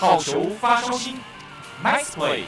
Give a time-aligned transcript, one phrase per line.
[0.00, 1.18] 好球发烧心
[1.84, 2.44] mixed play。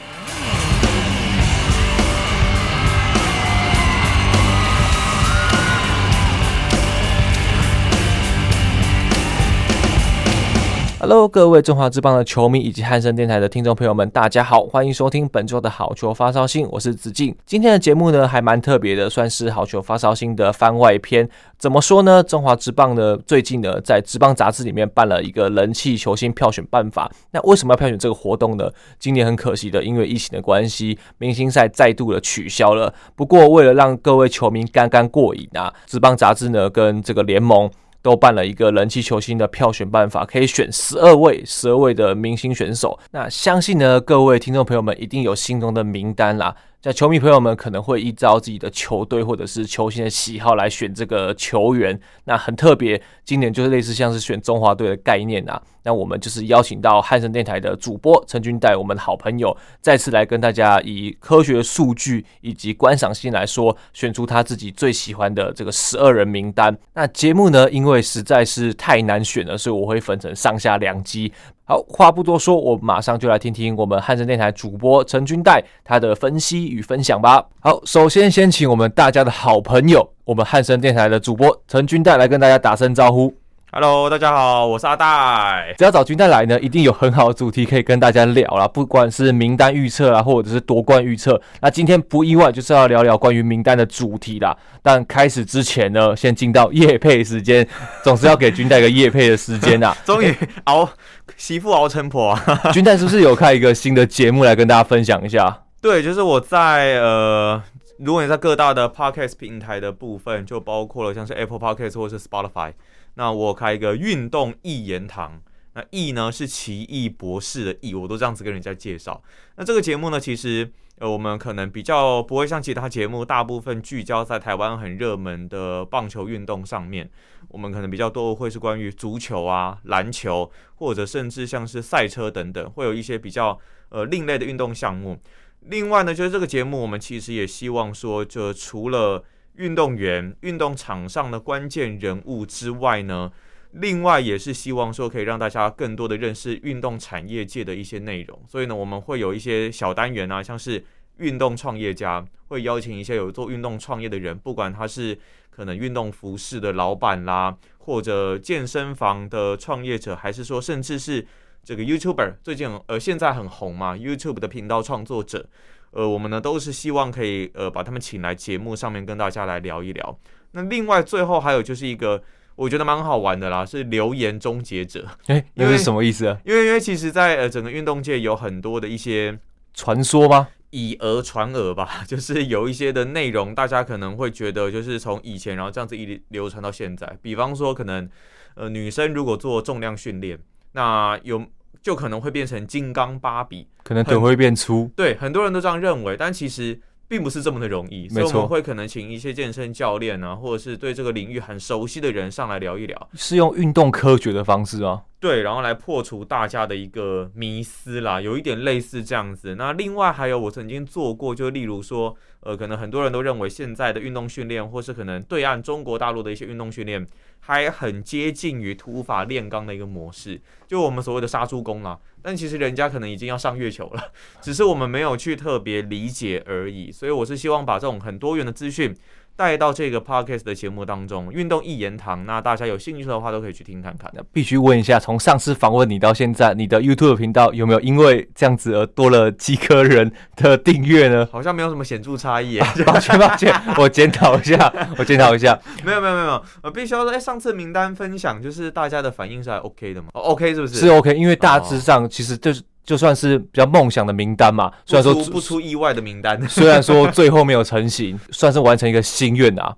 [11.05, 17.35] Hello，各位中华职棒的球迷以及汉声电台的听众朋友们，大家好，欢迎收听本周的好球发烧星，我是子敬。
[17.45, 21.27] 今天的节目呢，还蛮特别的，算是好球发烧星的番外篇。
[21.59, 22.23] 怎么说呢？
[22.23, 27.11] 中华职棒呢，最近呢，在职棒杂志里面办了一个人气球星票选办法。
[27.31, 28.71] 那为什么要票选这个活动呢？
[28.97, 32.93] 今年很可惜的，因为疫情的关系，明星赛再度的取消了。
[33.13, 37.69] 不过，为了让各位球迷刚刚过瘾啊，职棒杂志呢，跟这个联盟。
[38.03, 42.99] 都办了一个人气球星的票选办法，可以选十二位、十二位的明星选手。
[43.09, 46.55] 那相信呢，各位听众朋友们一定有心中的名单啦。
[46.83, 53.01] 在球迷朋友们可能会依照自己的球队或者是球星的喜好来选这个球员，那很特别。
[53.23, 55.61] 今年就是类似像是选中华队的概念啊。
[55.83, 66.77] 那我们就是邀请到汉声电台的主播陈君带，我们的好朋友，再次来跟大家以科学数据以及观赏性来说，选出他自己最喜欢的这个十二人名单。
[66.95, 71.31] 那节目呢，因为实在是太难选了，所以我会分成上下两集。
[71.65, 77.45] 好，话不多说，我马上就来听听我们汉声电台主播陈君代他的分析与分享吧。
[77.61, 83.33] 好，首先先请我们大家的好朋友，我们汉声电台的主播陈君代来跟大家打声招呼。
[83.75, 85.73] Hello，大家好，我是阿戴。
[85.79, 91.41] 只要找君代来呢，一定有很好的主题可以跟大家聊啦，不管是名单预测啊，或者是夺冠预测。
[91.59, 94.55] 那今天不意外就是要聊聊关于名单的主题啦。
[94.83, 97.67] 但开始之前呢，先进到夜配时间，
[98.03, 99.97] 总是要给君代一个夜配的时间啊。
[100.05, 100.31] 终于
[100.65, 100.87] 熬
[101.35, 102.43] 媳妇熬成婆啊！
[102.71, 105.63] 君代是不是有开一个新的节目来跟大家分享一下？
[105.81, 107.59] 对，就是我在呃，
[107.97, 112.73] 如果你在各大的 Podcast 平台的部分，就包括了像是 Apple Podcast 或者是 Spotify。
[113.15, 115.41] 那我开一个运动益言堂，
[115.73, 119.21] 那益呢是奇异博士的益，我都这样子跟人家介绍。
[119.55, 127.09] 那这个节目呢，其实呃我们可能比较不会像其他节目，大部分聚焦在台湾很热门的棒球运动上面。
[127.49, 133.59] 我们可能比较多会是关于足球啊、篮球，或者甚至像是赛车等等，会有一些比较
[133.89, 135.19] 呃另类的运动项目。
[135.67, 139.23] 另外呢，就是这个节目我们其实也希望说，就除了
[139.55, 143.31] 运动员、运动场上的关键人物之外呢，
[143.71, 148.39] 另外也是希望说可以让大家更多的认识运动产业界的一些内容。
[148.47, 150.83] 所以呢，我们会有一些小单元啊，像是
[151.17, 155.17] 运动创业家，会邀请一些有做运动创业的人，不管他是
[155.49, 161.25] 可能运动服饰的老板啦，或者健身房的创业者，还是说甚至是
[161.63, 165.47] 这个 YouTuber，最近呃现在很红嘛，YouTube 的频道创作者。
[165.93, 170.19] 呃，我们呢都是希望可以呃把他们请来节目上面跟大家来聊一聊。
[170.51, 172.21] 那另外最后还有就是一个
[172.55, 175.07] 我觉得蛮好玩的啦，是留言终结者。
[175.27, 176.37] 诶，那是什么意思啊？
[176.45, 179.37] 因为因为其实在呃整个运动界有很多的一些
[179.73, 180.49] 传说吗？
[180.71, 187.17] 以讹传讹吧， 就是有一些的内容，大家可能会觉得就是从以前然后这样子一流传到现在。
[187.21, 188.09] 比方说可能
[188.55, 190.39] 呃女生如果做重量训练，
[190.71, 191.45] 那有。
[191.83, 194.89] 就可能会变成金刚芭比，可能腿会变粗。
[194.95, 196.79] 对，很多人都这样认为，但其实
[197.09, 198.07] 并不是这么的容易。
[198.07, 205.01] 所以我们会可能请一些健身教练啊，或者是对这个领域很熟悉的人上来聊一聊，是用运动科学的方式啊。
[205.23, 209.55] 对，然后来破除大家的一个迷思啦，有一点类似这样子。
[209.55, 217.07] 那另外还有我曾经做过，就例如说，呃，可能很多人都认为现在的运动训练，或是可能对岸中国大陆的一些运动训练。
[217.45, 221.99] 还很接近于土法炼钢的一个模式，就我们所谓的杀猪工啦。
[222.21, 226.89] 但其实人家可能已经要上月球了，只是我们没有去特别理解而已。
[226.89, 228.95] 所以我是希望把这种很多元的资讯。
[229.35, 234.09] 带到这个 podcast 的节目当中，运动一言堂，那大家有兴趣的话都可以去听看看。
[234.13, 241.27] 那必须问一下，从上次访问你到现在，你的 YouTube 频道有没有因为这样子而多了几颗人的订阅呢？
[241.31, 242.59] 好像没有什么显著差异。
[242.85, 245.59] 抱歉抱歉，我检讨一下， 我检讨一下。
[245.83, 250.09] 没有没有没有，我必须要说，哎，上次名单分享就是大家的反应是还 OK 的吗？
[250.13, 250.75] 哦，OK 是不是？
[250.75, 252.61] 是 OK，因为大致上其实就是。
[252.83, 259.75] 就算是比较梦想的名单嘛，虽然说不出意外的名单， 虽然说最后没有成型， 算是完成一个心愿啊。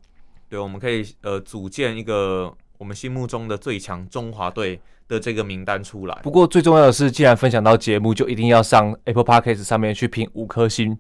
[0.50, 6.20] 对，我们可以呃组建一个我们心目中的最强中华队的这个名单出来。
[6.24, 10.98] 不过最重要的是，既然分享到节目，就一定要上 Apple Podcast 上面去评五颗星。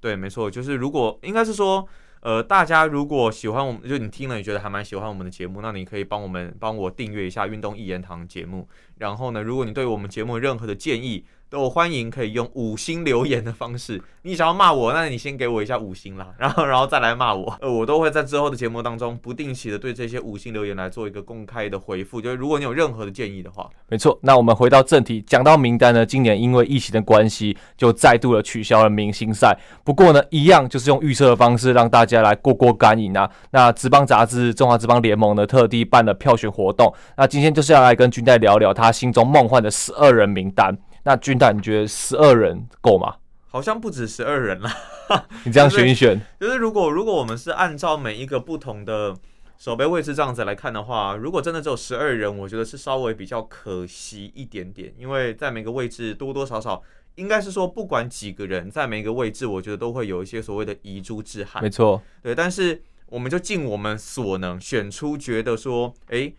[0.00, 1.86] 对，没错，就是如果应该是说。
[2.24, 8.68] 呃，大家如果喜欢我们，就你听了你觉得还蛮喜欢我们的节目，那你可以帮我们帮我订阅一下《运动一言堂》节目。
[8.98, 14.02] 然后呢，如果你对我们节目有任何的建议，都欢迎可以用五星留言的方式。
[14.22, 17.54] 你想要骂我，那你先给我一下五星啦，然后然后再来骂我。
[17.60, 22.22] 呃，我都会在之后的节目当中不定期的对这些五星留言来做一个公开的回复。
[22.22, 24.18] 就是如果你有任何的建议的话，没错。
[24.22, 29.54] 那我们回到正题，讲到名单呢，今年因为疫情的关系，就再度的取消了明星赛。
[29.84, 33.30] 不过呢，一样就是用预测的方式让大家来过过干瘾啊。
[33.50, 36.90] 那职棒杂志《中华职棒联盟》呢，特地办了票选活动。
[37.18, 40.74] 那今天就是要来跟军代聊聊他心中梦幻的十二人名单。
[41.04, 43.16] 那军大，你觉得十二人够吗？
[43.48, 44.70] 好像不止十二人了。
[45.44, 49.14] 你这样选一选，就是如果如果我们是按照每一个不同的
[49.58, 56.82] 守备位置这样子来看的话，如果真的只有十二人，我觉得是稍微比较可惜一点点，因为在每个位置多多少少，
[57.16, 61.62] 应该是说不管几个人在每个位置，我觉得都会有一些所谓的遗珠之憾。
[61.62, 66.34] 没错，对，但是我们就尽我们所能选出觉得说，诶。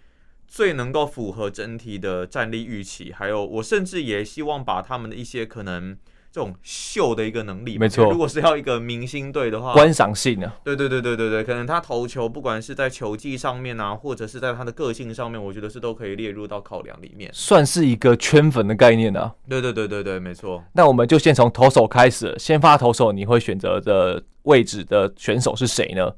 [0.54, 5.98] 最能够符合整体的战力预期，还有我甚至也希望把他们的一些可能
[6.32, 8.12] 这种秀的一个能力，没错。
[8.12, 19.34] 如果是要一个明星队的话，观赏性啊，对对对对对对，可能他投球不管是在球技上面啊，或者是在他的个性上面，我觉得是都可以列入到考量里面，算是一个圈粉的概念啊。
[19.50, 20.64] 对对对对对，没错。
[20.74, 26.12] 那我们就先从投手开始，先发投手，你会选择的位置的选手是谁呢？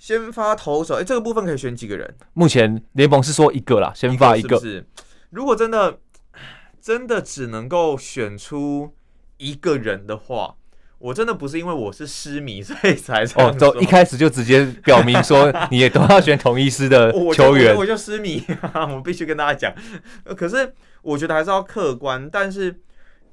[0.00, 2.16] 先发投手，哎、欸，这个部分可以选几个人？
[2.32, 4.58] 目前联盟是说一个啦，先发一个。
[4.58, 4.86] 是是？
[5.28, 5.98] 如果真的
[6.80, 8.94] 真的只能够选出
[9.36, 10.56] 一个人的话，
[11.00, 18.42] 我真的不是因为我是狮迷所以才这样哦，一开始就直接表明说你也都要选同一师的 球员，我就狮迷，
[18.96, 20.34] 我必须跟大家讲。
[20.34, 20.72] 可是
[21.02, 22.80] 我觉得还是要客观，但是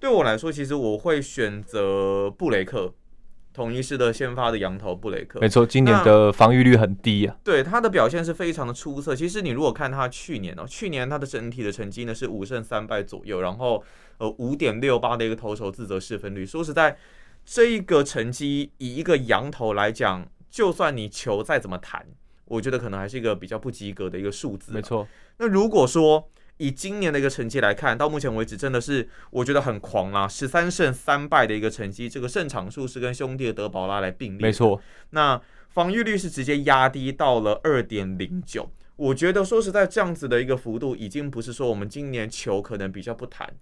[0.02, 2.94] 对我来说，其实我会选择布雷克。
[3.58, 7.36] 统一师的先发的羊头布雷克，没错，今年的防御率很低啊。
[7.44, 9.16] 对，他的表现是非常的出色。
[9.16, 13.84] 其实你如果看他去年哦，去年他的整体的成绩呢是五胜三败左右，然后
[14.20, 16.46] 呃五点六八的一个投手自责失分率。
[16.46, 16.96] 说实在，
[17.44, 22.06] 这一个成绩以一个羊头来讲，就算你球再怎么弹，
[22.46, 24.72] 我觉得可能还是一个比较不及格的一个数字。
[24.72, 25.08] 没错。
[25.40, 30.28] 那如果说以今年的一个成绩来看，到目前为止真的是我觉得很狂啊！
[30.28, 34.48] 十三胜三败的一个成绩，这个胜场数是跟兄弟的德保拉来并列。
[34.48, 34.82] 没错，
[35.12, 35.40] 那
[35.70, 38.70] 防御率是直接压低到了二点零九。
[38.96, 43.54] 我觉得说实在，这样子的一个幅度，已经不是说我们今年球可能比较不弹。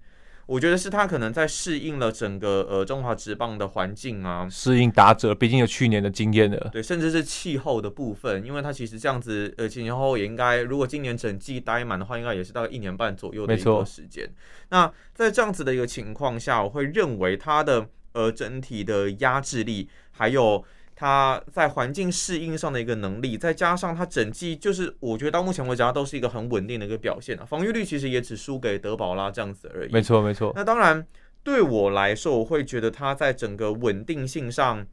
[0.46, 6.70] 我觉得是他可能在适应了整个呃中华职棒的环境啊，适应打者，毕竟有去年的经验了。
[6.72, 14.30] 对，甚至是气候的部分，因为他其实这样子呃前前后后也应该，如果今年整季待满的话，应该也是大概一年半左右的一个时间。
[14.70, 20.64] 那在这样子的一个情况下，我会认为他的呃整体的压制力还有。
[20.96, 27.46] 他在环境适应上的一个能力，再加上他整季就是，我觉得到目前为止他都是一个很稳定的一个表现啊。
[27.46, 29.92] 防御率其实也只输给德保拉这样子而已。
[29.92, 30.52] 没错，没错。
[30.56, 31.06] 那当然，
[31.44, 34.88] 对我来说，我会觉得他在整个稳定性上。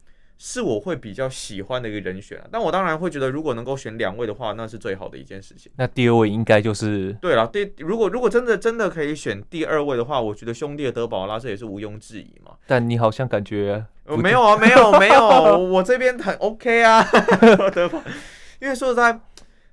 [0.45, 5.71] 是我会比较喜欢的一个人选，但我当然会觉得，如果能够选两位的话，那是最好的一件事情。
[5.77, 7.47] 那第二位应该就是对了。
[7.47, 12.55] 第如果如果真的真的可以选第二位的话，我觉得兄弟的德保拉这也是毋庸置疑嘛。
[12.67, 13.85] 但你好像感觉
[14.17, 17.01] 没有啊，没有没有，我这边很 OK 啊。
[17.73, 18.03] 德保，
[18.59, 19.17] 因为说实在，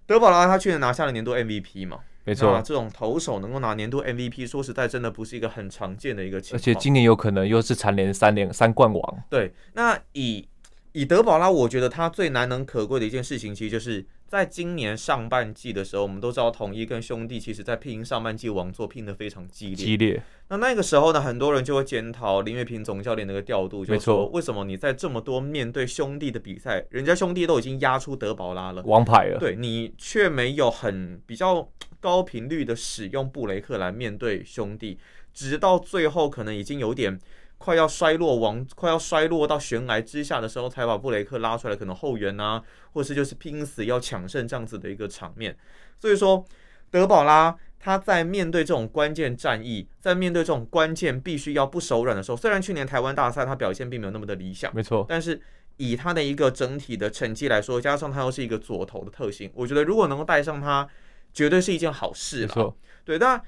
[0.07, 6.61] 德保拉他去年拿下了年度 MVP 嘛，没错，这种投手能够拿年度 MVP，说实在真的不是一个很常见的一个情况。
[6.61, 9.19] 而且今年有可能又是蝉联三连三冠王。
[9.29, 10.47] 对，那以。
[10.93, 19.77] 以德保拉，我觉得他最难能可贵的一件事情，其实就是在今年上半季的时候，我们都知道统一跟兄弟其实在拼上半季王座拼得非常激烈。
[19.77, 20.23] 激烈。
[20.49, 31.69] 那那个时候呢，很多人就会检讨林月平总教练那个调度，就是说为什么你在这么多面对兄弟的比赛，人家兄弟都已经压出德保拉了，王牌了，对你却没有很比较
[32.01, 34.99] 高频率的使用布雷克来面对兄弟，
[35.33, 37.21] 直到最后可能已经有点。
[37.63, 42.63] 快要衰落王，快要衰落到悬崖之下的时候，才把布雷克拉出来，可能后援啊，
[42.95, 45.55] 或是就是拼死要抢胜这样子的一个场面。
[45.99, 46.43] 所以说，
[46.91, 55.39] 德保拉他在面对这种关键战役，在面对这种关键必须要不手软的时候，虽然去年台湾大赛他表现并没有那么的理想，没错，但是
[55.77, 60.89] 以他的一个整体的成绩来说，加上他又是一个左投的特性，我觉得如果能够带上他，
[61.35, 62.41] 绝对是一件好事。
[62.41, 62.75] 没错，
[63.05, 63.43] 对，但。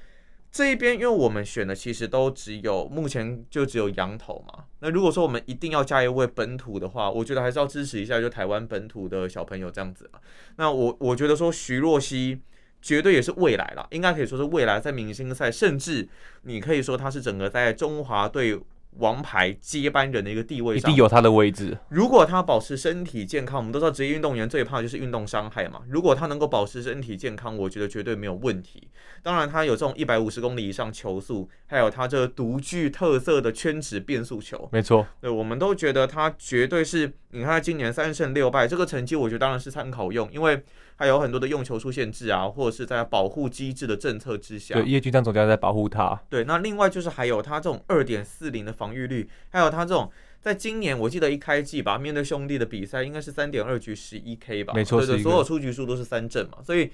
[0.52, 4.64] 这一边，因为我们选的其实都只有目前就只有羊头嘛。
[4.80, 10.11] 那如果说我们一定要加一位本土的话，我觉得还是要支持一下就台湾本土的小朋友这样子。
[10.56, 12.38] 那我我觉得说徐若曦
[12.82, 16.06] 绝对也是未来了，应该可以说是未来在明星赛，甚至
[16.42, 18.61] 你可以说他是整个在中华队
[18.99, 21.78] 王牌接班人的一个地位上，一定有他的位置。
[21.88, 25.80] 如果他保持身体健康，我们都知道职业运动员最怕就是运动伤害嘛。
[25.88, 28.88] 如果他能够保持身体健康，我觉得绝对没有问题。
[29.22, 35.06] 当然，他有这种一百五十公里以上球速，还有他这独具特色的圈质变速球，没错。
[35.20, 37.12] 对，我们都觉得他绝对是。
[37.34, 40.62] 你看他今年三胜六败，这个成绩我觉得当然是参考用，因为
[40.96, 46.20] 还有很多的用球数限制啊，或者是在保护机制的政策之下，对，叶军章总教练在保护他。
[46.28, 50.11] 对，那另外就是还有他这种二点四零的防御率，还有他这种
[50.41, 56.91] 在今年我记得一开季吧，面对兄弟的比赛应该是三点二局十一 K 吧，没错，对对，所有出局数都是三振嘛，所以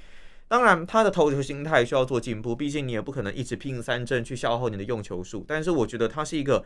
[0.47, 6.64] 当然他的投球心态需要做进步，毕竟你也不可能一直拼三振去消耗你的用球数，但是我觉得他是一个。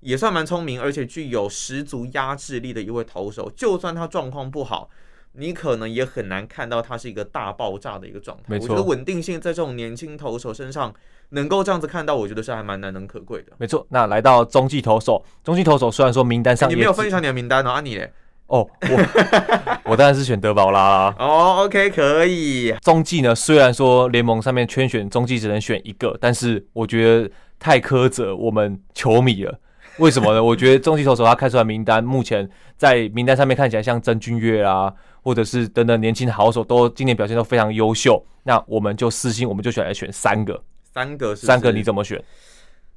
[0.00, 3.50] 也算蛮聪明，而且具有十足压制力的一位投手。
[3.56, 4.90] 就算他状况不好，
[5.36, 8.44] 你可能也很难看到它是一个大爆炸的一个状态。
[8.46, 10.94] 没错，我觉得稳定性在这种年轻投手身上
[11.30, 13.52] 能够这样子看到，我觉得是还蛮难能可贵的。
[13.58, 18.12] 没错，那来到中继投手，中继投手虽然说名单上、欸、你没有分享你的名单哦，啊你嘞？
[18.46, 21.14] 哦，我 我当然是选德保拉啦。
[21.18, 22.72] 哦，OK，可以。
[22.82, 29.58] 中继呢，虽然说联盟上面圈选中继只能选一个，但是我觉得太苛责我们球迷了。
[29.98, 30.42] 为什么呢？
[30.42, 38.20] 我觉得中继投手他开出来名单，目前在名单上面看起来像曾俊岳啊，或者是等等年轻的好手，都今年表现都非常优秀。
[38.42, 42.22] 那我们就私心，我们就选来选三个，三个是是，三个你怎么选？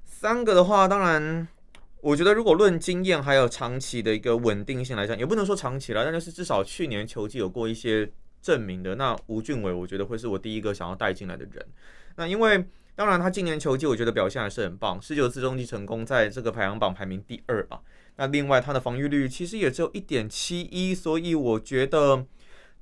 [0.06, 1.48] 三个的话，当然，
[2.02, 8.10] 我觉得如果论经验还有长期的一个稳定性来讲，也不能说长期了，但就是至少去年球季有过一些
[8.42, 8.96] 证明的。
[8.96, 11.64] 那吴俊伟，我觉得会是我第一个想要带进来的人。
[12.16, 12.66] 那因为。
[12.98, 17.80] 当然，他今年球季我觉得表现还是很棒，十九次中继成功，在这个排行榜排名第二啊。
[18.16, 22.26] 那另外他的防御率其实也只有一点七一，所以我觉得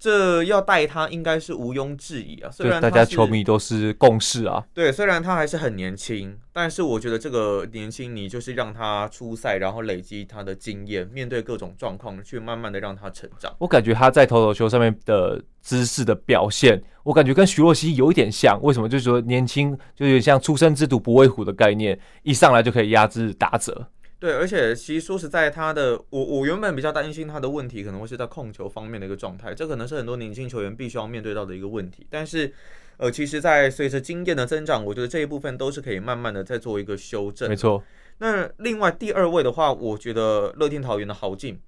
[0.05, 2.51] 这要带他应该是毋庸置疑啊。
[2.51, 4.63] 虽然大家球迷都是共识啊。
[4.71, 13.51] 对，虽然他还是很年轻，但是我觉得这个年轻你就是让他出赛，然后累积他的经验，面对各种状况去慢慢的让他成长。
[13.57, 16.79] 我感觉他在投手球上面的姿势的表现。
[17.01, 18.87] 我感觉跟徐若曦有一点像，为什么？
[18.87, 23.87] 就是说年轻，就有点像初生之犊不畏虎的概念，一上来就可以压制打者。
[24.19, 32.07] 对，而且其实说实在，他的我我原本比较担心他的问题可能会是在控球方面的一个状态，这可能是很多年轻球员必须要面对到的一个问题。
[32.09, 32.51] 但是，
[32.97, 37.49] 呃，其实，在随着经验的增长，我觉得这一部分都是可以慢慢的再做一个修正。
[37.49, 37.83] 没错。
[38.19, 41.59] 那另外第二位的话，我觉得乐天桃园的豪进，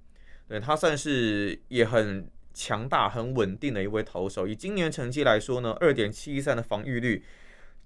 [0.48, 2.28] 对，他算是也很。
[2.54, 7.22] 强大、很稳定的一位投手，以今年成绩来说呢，二点七三的防御率，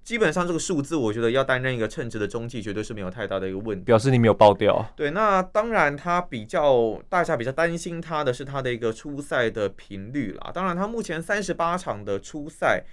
[0.05, 3.85] 基本上这个数字，我觉得要担任一个称职的中继，绝对是没有太大的一个问题。
[3.85, 4.85] 表示你没有爆掉。
[4.97, 10.51] 对，那当然，他比较大家比较担心他的是他的一个出赛的频率啦。
[10.53, 12.85] 当然，他目前三十八场的出赛。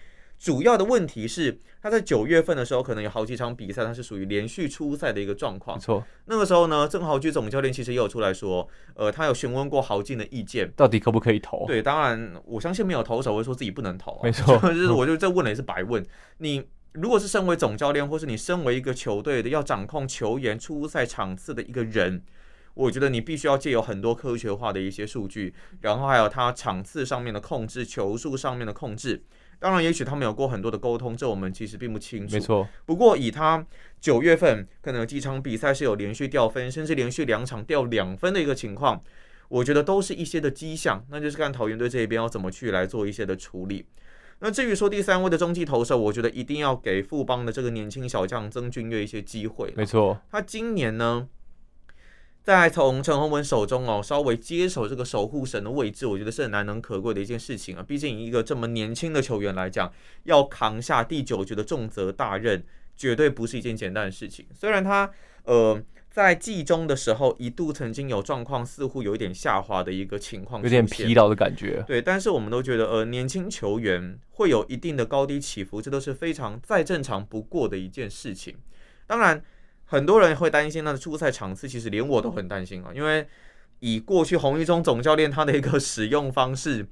[0.42, 5.76] 主要的问题是，他在九月份的时候，可能有好几场比赛，他是属于连续出赛的一个状况。
[5.76, 11.66] 没错，那个时候呢，郑豪居总教练其实也有出来说，呃，他有询问过豪进的意见，到底可不可以投？
[11.68, 14.20] 对，当然，我相信没有投手会说自己不能投啊。
[14.24, 16.02] 没错， 就是我觉得这问了也是白问。
[16.38, 16.64] 你
[16.94, 22.24] 如果是身为总教练，或是你身为一个球队的要掌控球员出赛场次的一个人，
[22.74, 29.24] 我觉得你必须要借有很多科学化的一些数据，然后还有他场次上面的控制、球数上面的控制。
[29.60, 32.34] 当然，也许他们有过很多的沟通，这我们其实并不清楚。
[32.34, 32.68] 没错。
[32.86, 33.66] 不过以他
[34.00, 39.04] 九月份可能有几场比赛是有连续掉分，甚至连续两场掉两分的一个情况，
[39.50, 41.06] 我觉得都是一些的迹象。
[41.10, 43.86] 那就是看桃园队这一边要怎么去来做一些的处理。
[44.42, 49.74] 那至于说第三位的中继投手，我觉得一定要给富邦的这个年轻小将曾俊岳一些机会。
[49.76, 50.20] 没错。
[50.32, 51.28] 他今年呢，
[52.42, 57.84] 在从陈宏文手中哦，稍微接手这个守护神的位置，我觉得是很难能可贵的一件事情啊。
[57.86, 59.92] 毕竟一个这么年轻的球员来讲，
[60.24, 62.64] 要扛下第九局的重责大任，
[62.96, 64.46] 绝对不是一件简单的事情。
[64.54, 65.12] 虽然他
[65.44, 65.82] 呃
[66.20, 71.82] 在季中的时候一度曾经有状况，似乎有一点下滑的一个情况，有点疲劳的感觉。
[71.88, 78.58] 对，但是我们都觉得呃年轻球员会有一定的高低起伏，这都是非常再正常不过的一件事情。
[79.08, 79.42] 当然。
[79.92, 83.28] 很多人会担心他的出赛场次，其实连我都很担心啊，因为
[83.80, 86.86] 以过去洪一中总教练他的一个使用方式，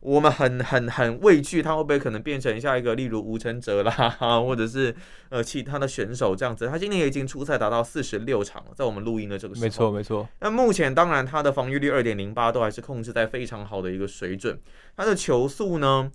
[0.00, 3.92] 我们很很很畏惧他会不会可能变成下一个例如吴承哲啦，
[4.40, 4.94] 或者是
[5.28, 6.66] 呃其他的选手这样子。
[6.66, 10.28] 他今年也已经出赛达到四十六场了，在我们录音的这个时候，没错没错。
[10.40, 14.58] 那目前当然他的防御率二点零八都还是控制在非常好的一个水准，
[14.96, 16.10] 他的球速呢，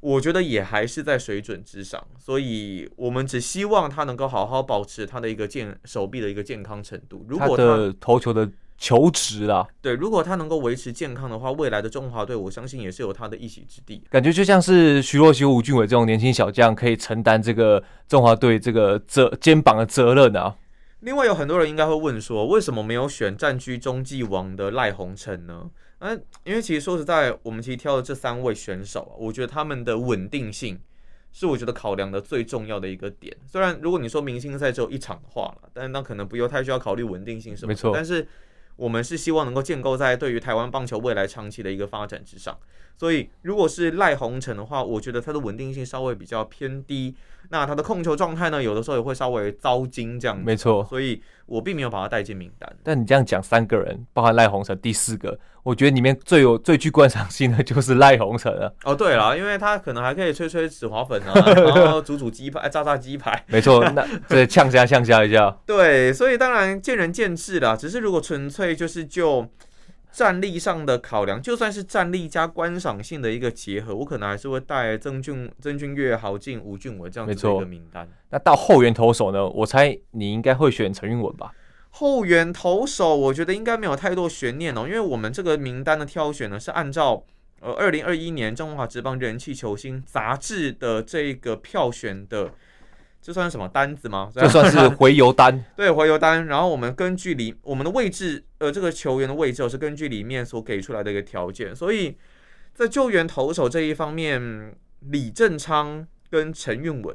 [0.00, 7.24] 我觉得也还是在水准之上，所以我们只希望他能够好好保持他的一个健手臂的一个健康程度。
[7.28, 14.02] 如果他，他的投球的球质啦，对，如果他能够维持健康的话，未来的中华队我相信也是有他的一席之地。
[14.08, 20.56] 感觉就像是徐若曦、吴俊伟这种年轻小将可以承担这个中华队这个责肩膀的责任啊。
[21.00, 25.70] 另外有很多人应该会问说，为什么没有选占据中继王的赖鸿成呢？
[25.98, 30.80] 嗯、啊，因为其实说实在，我们其实挑的这三位选手啊，我觉得他们的稳定性
[31.32, 33.36] 是我觉得考量的最重要的一个点。
[33.46, 37.74] 虽然如果你说明星赛只有一场的话了，但是那可能不用太需要考虑稳定性什么的。
[37.74, 38.26] 没错，但是
[38.80, 42.56] 我们是希望能够建构在对于台湾棒球未来长期的一个发展之上。
[42.96, 47.14] 所以如果是赖鸿成的话，我觉得他的稳定性稍微比较偏低。
[47.50, 50.42] 那他的控球状态呢，有的时候也会稍微糟心这样。
[50.42, 52.72] 没错，所以我并没有把他带进名单。
[52.84, 58.72] 但你这样讲三个人，包含赖鸿成第四个，我觉得里面最有最具观赏性的就是赖鸿成了。
[58.84, 61.34] 哦，对了，因为他可能还可以吹吹止滑粉啊，
[61.74, 63.44] 然后煮煮鸡排、炸炸鸡排。
[63.48, 65.54] 没错，那 这呛虾呛虾一下。
[65.66, 67.76] 对，所以当然见仁见智啦。
[67.76, 69.46] 只是如果纯粹就是就。
[70.12, 78.08] 战力上的考量，就算是战力加观赏性的一个结合，我可能还是会带曾俊、曾俊岳、郝进、吴俊伟这样子的一个名单。
[78.30, 79.48] 那到后援投手呢？
[79.48, 81.52] 我猜你应该会选陈韵文吧？
[81.90, 87.24] 后援投手，我觉得应该没有太多悬念哦，因为我们这个名单的挑选呢，是按照
[87.60, 92.52] 呃二零二一年中华职棒人气球星杂志的这个票选的。
[93.22, 94.30] 这算是什么单子吗？
[94.34, 95.62] 这算是回游单。
[95.76, 96.46] 对，回游单。
[96.46, 101.76] 然后我们根据里我们的位置，呃，这个球员的位置是根据里面所给出来的一个条件。
[101.76, 102.16] 所以
[102.72, 107.14] 在救援投手这一方面，李正昌跟陈韵文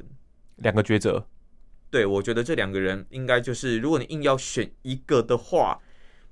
[0.56, 1.26] 两个抉择。
[1.90, 5.78] 对，我觉得这两个人应该就是，如果你硬要选一个的话，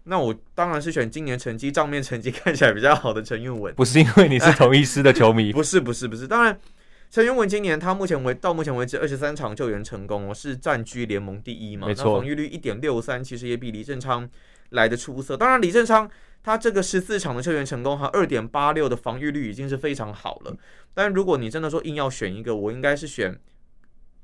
[0.04, 3.75] 那我当然是选今年成绩账面成绩看起来比较好的陈韵文。
[3.75, 6.28] 不是因为你是同一师的球迷， 不是，不是，不是。
[6.28, 6.57] 当然。
[7.14, 11.87] 陈韵文今年他目前为到目前为止二十三场救援成功哦，是占据联盟第一嘛？
[11.87, 12.16] 没错。
[12.16, 14.28] 防御率一点六三，其实也比李正昌
[14.71, 15.37] 来的出色。
[15.37, 16.11] 当然，李正昌
[16.42, 20.56] 他这个十四场的救援成功，和二点八六的防御率已经是非常好了。
[20.92, 23.38] 但如果你真的说硬要选一个，我应该是选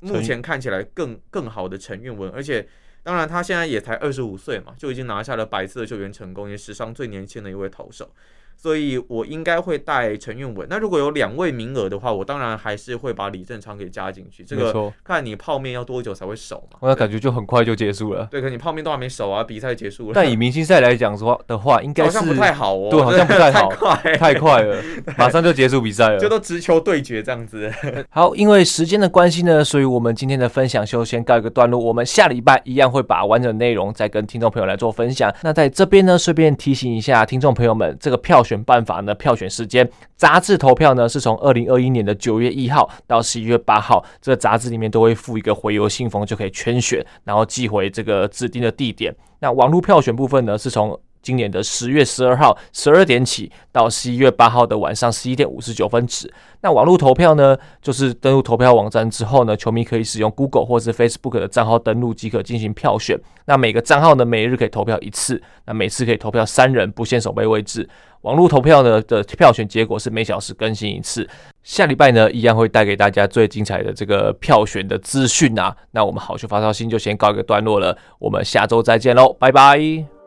[0.00, 2.28] 目前看起来更更好的陈韵文。
[2.32, 2.66] 而且，
[3.04, 8.12] 当然他现在也才二十五岁嘛，就已经拿下了百次的救援成功，也史上最年轻的一位投手。
[8.60, 10.66] 所以我应该会带陈韵文。
[10.68, 14.44] 那如果有两位名额的话，我当然还是会把李正昌给加进去。
[14.44, 16.78] 这个看你泡面要多久才会熟嘛？
[16.80, 18.28] 我感觉就很快就结束了。
[18.30, 20.12] 对，可你泡面都还没熟啊，比赛结束了。
[20.14, 22.88] 但以明星赛来讲说的话，应该是好像不太好哦。
[22.90, 24.82] 对，好像不太好， 太快，太快了，
[25.16, 27.72] 马上就结束比赛了，就都直球对决这样子。
[28.10, 31.80] 好，因为时间的关系呢，所以我们今天的分享就先告一个段落。
[31.80, 35.32] 我们下礼拜一样会把完整内容再跟听众朋友来做分享。
[35.42, 39.30] 那在这边呢，顺便提醒一下听众朋友们，这个票选选办法呢，票。
[39.30, 49.14] 票选时间，杂志投票呢是从二零二一年的九月一号到十一月八号，这个杂志里面都会附一个回邮信封，就可以圈选，然后寄回这个指定的地点。
[49.38, 56.32] 那网络票选部分呢，是从今年的十月十二号十二点起到十一月八号的晚上十一点五十九分止。
[56.62, 63.18] 那网络投票呢，就是登录投票网站之后呢，球迷可以使用 Google 或是 Facebook 的账号登录即可进行票选。
[63.46, 67.88] 那每个账号呢，每日可以投票一次，那每次可以投票三人，不限守备位置。
[68.22, 71.26] 网络投票呢的票选结果是每小时更新一次。
[71.62, 75.74] 下礼拜呢，一样会带给大家最精彩的这个票选的资讯啊。
[75.92, 80.19] 那我们好球发烧星就先告一个段落了，我们下周再见喽，拜拜。